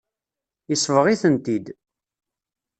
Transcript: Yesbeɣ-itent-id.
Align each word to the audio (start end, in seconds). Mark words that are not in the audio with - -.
Yesbeɣ-itent-id. 0.69 1.65